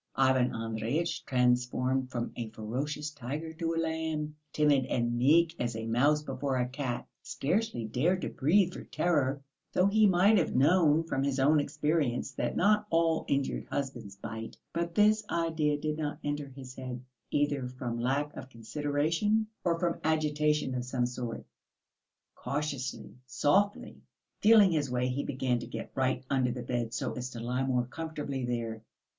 Ivan 0.15 0.49
Andreyitch, 0.51 1.25
transformed 1.27 2.09
from 2.09 2.33
a 2.35 2.49
ferocious 2.49 3.11
tiger 3.11 3.53
to 3.53 3.75
a 3.75 3.77
lamb, 3.79 4.35
timid 4.51 4.85
and 4.87 5.15
meek 5.15 5.53
as 5.59 5.75
a 5.75 5.85
mouse 5.85 6.23
before 6.23 6.57
a 6.57 6.67
cat, 6.67 7.07
scarcely 7.21 7.85
dared 7.85 8.21
to 8.23 8.29
breathe 8.29 8.73
for 8.73 8.83
terror, 8.83 9.43
though 9.73 9.85
he 9.85 10.07
might 10.07 10.39
have 10.39 10.55
known 10.55 11.03
from 11.03 11.21
his 11.21 11.39
own 11.39 11.59
experience 11.59 12.31
that 12.31 12.55
not 12.57 12.87
all 12.89 13.25
injured 13.27 13.67
husbands 13.69 14.15
bite. 14.15 14.57
But 14.73 14.95
this 14.95 15.23
idea 15.29 15.77
did 15.77 15.99
not 15.99 16.17
enter 16.23 16.47
his 16.47 16.73
head, 16.73 17.03
either 17.29 17.67
from 17.69 17.99
lack 17.99 18.33
of 18.35 18.49
consideration 18.49 19.45
or 19.63 19.79
from 19.79 19.99
agitation 20.03 20.73
of 20.73 20.83
some 20.83 21.05
sort. 21.05 21.45
Cautiously, 22.33 23.17
softly, 23.27 24.01
feeling 24.39 24.71
his 24.71 24.89
way 24.89 25.09
he 25.09 25.23
began 25.23 25.59
to 25.59 25.67
get 25.67 25.91
right 25.93 26.25
under 26.27 26.49
the 26.49 26.63
bed 26.63 26.91
so 26.91 27.13
as 27.13 27.29
to 27.29 27.39
lie 27.39 27.63
more 27.63 27.85
comfortably 27.85 28.43
there. 28.45 28.81